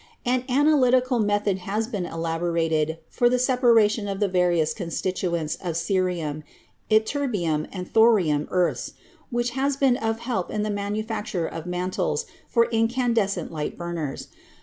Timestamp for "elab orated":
2.05-2.97